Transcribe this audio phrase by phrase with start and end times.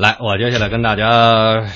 [0.00, 1.66] 来，我接下来跟大家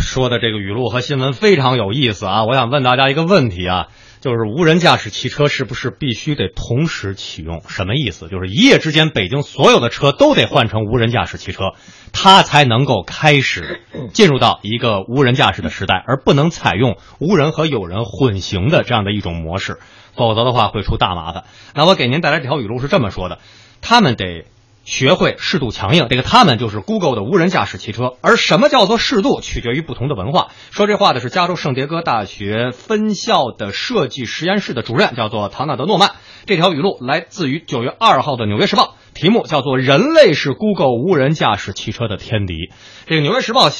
[0.00, 2.44] 说的这个语录和新闻非常有意思啊！
[2.44, 3.88] 我想问大家一个问题啊，
[4.22, 7.60] 就是无人驾驶汽车是不是必须得同时启用？
[7.68, 8.28] 什么意思？
[8.28, 11.74] 就是一夜之间，北京所有的车都得换成无人驾驶汽车，
[12.14, 13.82] 它才能够开始
[14.14, 19.76] 进入到一个无人驾驶的时代，而不能采用无人和有人混行的这样的一种模式，
[20.16, 21.44] 否则的话会出大麻烦。
[21.74, 23.40] 那我给您带来这条语录是这么说的：
[23.82, 24.46] 他们得。
[24.84, 28.16] 学会适度强硬，这个他们就是 Google 的无人驾驶汽车。
[28.20, 30.48] 而什么叫做适度，取决于不同的文化。
[30.70, 36.10] 说这话的是加州圣迭戈大学分校的设计实验室的主任，叫做唐纳德诺曼。
[36.46, 42.70] 这条语录来自于九月二号的《纽约时报》，题目叫做“人类是 Google 无人驾驶汽车的天敌”。
[43.06, 43.70] 这个《纽约时报》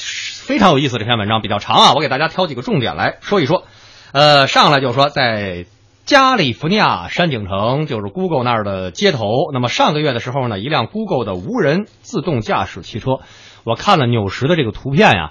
[0.47, 3.65] 非常有意思，这篇文章比较长啊，我给大家挑几个重点来说一说。
[4.13, 5.67] 呃，上来就说在。
[6.05, 9.27] 加利福尼亚山景城就是 Google 那儿的街头。
[9.55, 13.21] 那么上个月的时候呢，一辆 Google 的无人自动驾驶汽车，
[13.65, 15.31] 我看了纽时的这个图片呀，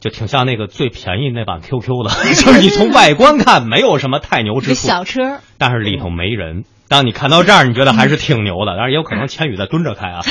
[0.00, 6.64] 就挺像那个最便宜那版 QQ 的，就是你从外观看没有什么太牛之处，小车，但是里头没人。
[6.88, 10.22] 当你看到这儿，你觉得还是挺牛的，当然也有可能千羽在蹲着开啊。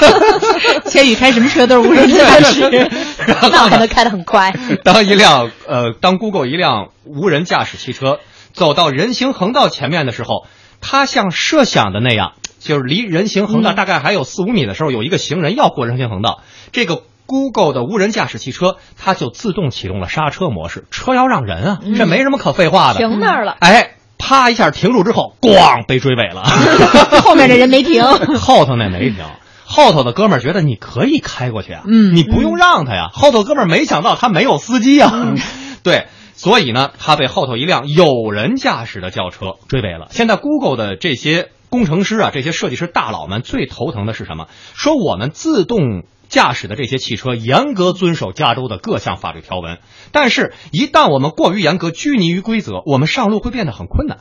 [0.88, 2.62] 千羽开什么车都是无人驾驶，
[3.52, 4.50] 那还能开得很快。
[4.82, 8.18] 当一辆呃，当 Google 一辆无人驾驶汽车。
[8.58, 10.46] 走到人行横道前面的时候，
[10.80, 16.42] 他像设想的那样，就是离人行横道大概还有四五米的时候，有一个行人要过人行横道，
[16.72, 26.42] 这个 Google 的无人驾驶汽车，它就自动启动了刹车模式，车要让人啊，这没什么可废话的，停那儿了，哎，啪一下停住之后，咣被追尾了，
[27.22, 28.02] 后面的人没停，
[28.40, 29.24] 后头那没停，
[29.64, 35.34] 后头的哥们儿觉得你可以开过去啊，嗯，你不用让他呀，后头哥们儿没想到他没有司机啊，
[35.84, 36.08] 对。
[36.38, 40.06] 所以呢，他被后头一辆有人驾驶的轿车追尾了。
[40.12, 44.46] 现在，Google 的这些工程师啊，这些设计师大佬们最头疼的是什么？
[44.72, 49.80] 说我们自动驾驶的这些汽车严格遵守加州的各项法律条文，
[50.12, 54.18] 但是，一旦我们过于严格，拘泥于规则，我们上路会变得很困难。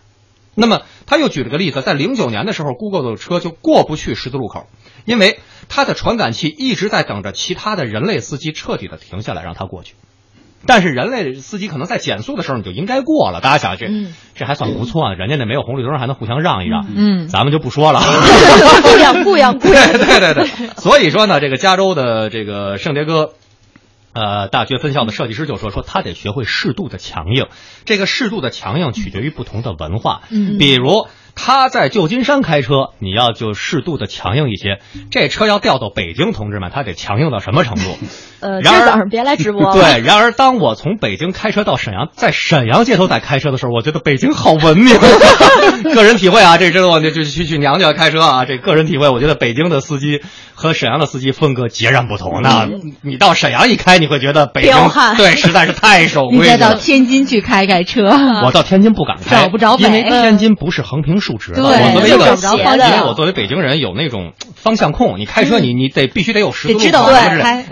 [0.56, 4.66] 那么，他又举了个例子，在零九年的时候，Google 的车就过不去十字路口，
[5.06, 5.40] 因为
[5.70, 9.94] 它的传感器一直在等着其他的人类司机彻底的停下来，让它过去。
[10.66, 13.88] 但是人类司机可能在减速的时候你就应该过了，大家想这
[14.36, 18.02] 这还算不错，人家那没有红绿灯还能互相让一让，嗯，咱们就不说了，
[19.54, 20.48] 对 对对，
[20.78, 23.34] 所以说呢，这个加州的这个圣迭戈，
[24.14, 27.46] 呃，大学分校的设计师就说说他得学会适度的强硬，
[27.86, 31.08] 这个适度的强硬取决于不同的文化，嗯，比如。
[31.40, 34.80] 他在旧金山开车，你要就适度的强硬一些。
[35.12, 37.96] 这车要调到北京，同志们，他得强硬到什么程度？
[38.40, 39.74] 呃，今儿早上别来直播。
[39.76, 44.98] 对，然而当我从北京开车到沈阳，在沈阳街头在开车的时候，我觉得北京好文明。
[45.94, 50.22] 个人体会啊，这知道就就去去娘家开车啊，这个人体会，我觉得北京的司机
[50.56, 52.42] 和沈阳的司机风格截然不同。
[52.42, 52.68] 那
[53.02, 54.74] 你到沈阳一开，你会觉得北京
[55.18, 56.44] 对实在是太守 规矩。
[56.44, 58.10] 你再到天津去开开车，
[58.46, 61.18] 我到天津不敢开，找不着因为天津不是横平。
[61.20, 62.36] 竖直的，我作为一个，
[62.88, 67.12] 因为我作为北京人有那种方向控，你开车你你得必须得有十字路口，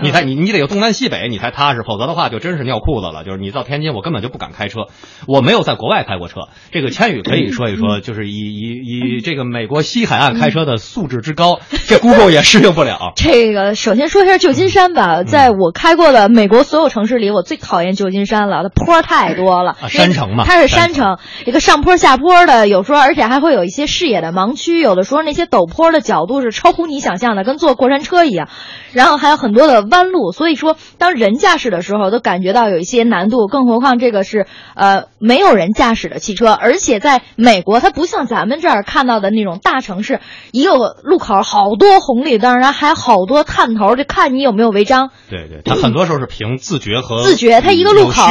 [0.02, 3.24] 你才你你得有东南西北，你才踏实，否则的话就真是尿裤子了。
[3.24, 4.88] 就是你到天津，我根本就不敢开车，
[5.28, 6.48] 我没有在国外开过车。
[6.72, 8.82] 这个千羽可以说一说，就是以以
[9.18, 13.14] 以这个美国西海岸开车的素质之高，这 Google 也适应不了。
[13.16, 23.36] 这个首先说一下旧金山吧，在我开过的美国所有城市里，我最讨厌旧金山了，它坡太多了，山城嘛，它是山城，一个上坡下坡的，有时候而且还。
[23.46, 28.48] 会有一些视野的盲区，有的时候那些陡坡的角度是超乎你想象的，跟坐过山车一样。
[28.92, 34.46] 然后还有很多的弯路，所以说当人驾驶的时候都感觉到有一些难度，更何况这个是
[34.76, 40.20] 呃没有人驾驶的汽车，而且在美国它不像咱们这儿看到的那种大城市，
[40.52, 45.10] 一个路口好多红绿灯，然后还好多探头，就看你有没有违章。
[45.30, 48.22] 对对，它很多时候是凭自觉和自觉，它一个路口，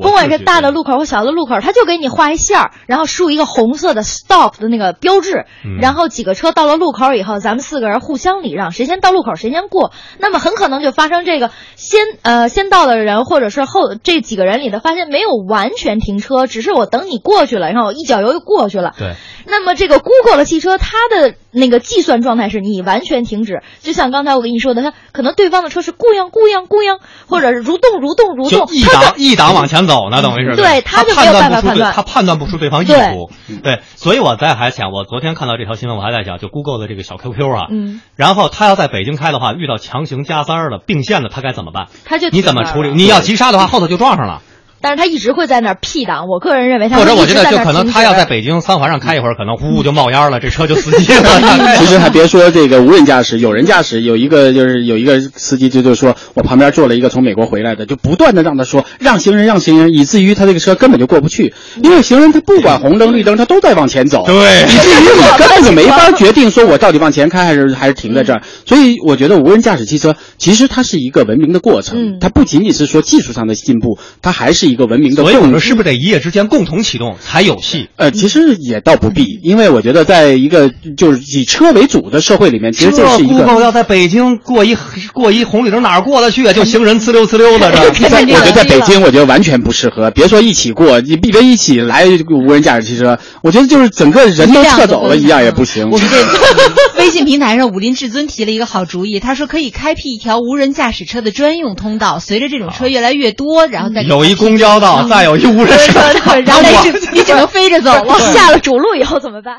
[0.00, 4.52] 不管是大的路口或小的路口，它就给你画一线儿，然后竖一个红色的 stop。
[4.58, 5.46] 的那个标志，
[5.80, 9.92] 然后几个车到了路口以后，咱们四个人互相礼让，谁先到路口谁先过。
[10.18, 18.92] 那么很可能就发生这个先呃先到的人，或者是后这几个人里的发现没有完全停车，只是我等你过去了，然后一脚油就过去了。
[18.98, 19.14] 对。
[19.44, 30.56] 那么这个 Google 的汽车，它的那个计算状态是你完全停止，就像刚才我跟你说的，它可能对方的车是咕样咕样咕样，或者是蠕动蠕动蠕动，一档一档往前走呢，等于是。
[30.56, 33.30] 对，他就没有办法判断，他判断不出对方意图。
[33.62, 41.88] 对，所以我在还想，我昨天看到这条新闻，我还在想，就 Google 的这个小 QQ 啊，嗯，然后他要在北京开的话，遇到强行加塞儿的并线的，他该怎么办？
[42.04, 42.90] 他就你怎么处理？
[42.94, 44.40] 你要急刹的话，后头就撞上了。
[44.82, 46.26] 但是他一直会在那儿 P 档。
[46.28, 51.22] 我个人认为他或者我觉得就可能他要在北京三环上开一会儿，可能呼就冒烟了，这车就死机了。
[51.78, 64.34] 其实还别说这个无人驾驶，有人驾驶，有一个就是有一个司机就就说我旁边坐了一个从美国回来的，就不断的让他说让行人让行人，以至于他这个车根本就过不去，因为行人他不管红灯绿灯他都在往前走，对
[64.64, 68.42] 以至于你根本就没法决定说我到底往前开还是还是停在这儿。
[68.66, 77.88] 所以我觉得无人驾驶汽车其实它是一个文明的过程，嗯它不仅仅是说技术上的进步，它还是一个文明的所以我们说是不是得一夜之间共同启动才有戏？
[77.96, 83.44] 呃，其实也倒不必，因为我觉得在一个就是以车为主的社会里面，其实这是一个。
[83.44, 84.76] 顾要在北京过一
[85.12, 86.52] 过一红绿灯哪儿过得去啊？
[86.52, 87.92] 就行人呲溜呲溜的这。
[88.08, 90.10] 在 我觉得在北京，我觉得完全不适合。
[90.10, 95.88] 别说一起过，你别一起来无人驾驶汽车，我觉得就是整个人都撤走了一样也不行。
[95.92, 108.18] 我们这微信平台上，武林至尊提了一个好主意，他说可以开辟一条无人驾驶车的专用通道，随着这种车越来越多，然后再有一公交道，再有一无人车道，然后你只你只能飞着走了。
[108.32, 109.56] 下了主路以后怎么办？